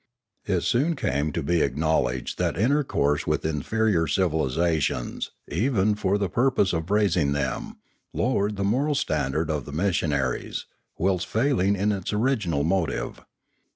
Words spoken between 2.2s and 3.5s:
that inter course with